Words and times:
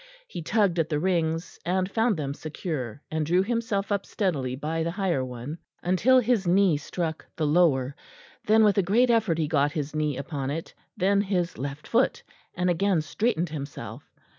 He 0.27 0.41
tugged 0.41 0.79
at 0.79 0.89
the 0.89 0.97
rings 0.97 1.59
and 1.63 1.87
found 1.87 2.17
them 2.17 2.33
secure, 2.33 3.03
and 3.11 3.23
drew 3.23 3.43
himself 3.43 3.91
up 3.91 4.03
steadily 4.07 4.55
by 4.55 4.81
the 4.81 4.89
higher 4.89 5.23
one, 5.23 5.59
until 5.83 6.17
his 6.17 6.47
knee 6.47 6.77
struck 6.77 7.23
the 7.35 7.45
lower; 7.45 7.95
then 8.47 8.63
with 8.63 8.79
a 8.79 8.81
great 8.81 9.11
effort 9.11 9.37
he 9.37 9.47
got 9.47 9.73
his 9.73 9.93
knee 9.93 10.17
upon 10.17 10.49
it, 10.49 10.73
then 10.97 11.21
his 11.21 11.55
left 11.59 11.87
foot, 11.87 12.23
and 12.55 12.67
again 12.67 13.01
straightened 13.01 13.49
himself. 13.49 14.11